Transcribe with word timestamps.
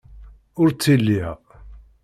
Ur 0.61 0.69
ttiliɣ. 0.71 1.35